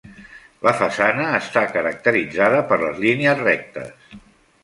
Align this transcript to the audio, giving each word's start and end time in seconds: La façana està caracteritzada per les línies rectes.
La 0.67 0.71
façana 0.77 1.27
està 1.39 1.61
caracteritzada 1.75 2.63
per 2.71 2.79
les 2.85 2.97
línies 3.05 3.43
rectes. 3.45 4.19